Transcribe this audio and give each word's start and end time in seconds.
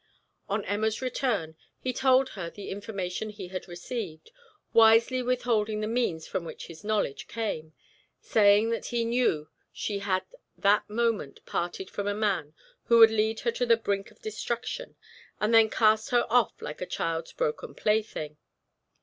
On 0.49 0.65
Emma's 0.65 0.99
return, 0.99 1.55
he 1.79 1.93
told 1.93 2.29
her 2.29 2.49
the 2.49 2.71
information 2.71 3.29
he 3.29 3.49
had 3.49 3.67
received, 3.67 4.31
wisely 4.73 5.21
withholding 5.21 5.79
the 5.79 5.85
means 5.85 6.25
from 6.25 6.43
which 6.43 6.65
his 6.65 6.83
knowledge 6.83 7.27
came, 7.27 7.73
saying 8.19 8.71
that 8.71 8.87
he 8.87 9.05
knew 9.05 9.47
she 9.71 9.99
had 9.99 10.23
that 10.57 10.89
moment 10.89 11.45
parted 11.45 11.87
from 11.91 12.07
a 12.07 12.15
man 12.15 12.55
who 12.85 12.97
would 12.97 13.11
lead 13.11 13.41
her 13.41 13.51
to 13.51 13.65
the 13.67 13.77
brink 13.77 14.09
of 14.09 14.23
destruction, 14.23 14.95
and 15.39 15.53
then 15.53 15.69
cast 15.69 16.09
her 16.09 16.25
off 16.31 16.59
like 16.63 16.81
a 16.81 16.87
child's 16.87 17.31
broken 17.31 17.75
play 17.75 18.01
thing. 18.01 18.37